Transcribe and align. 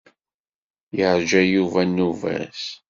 Yeṛǧa 0.97 1.41
Yuba 1.53 1.81
nnuba-s. 1.89 2.63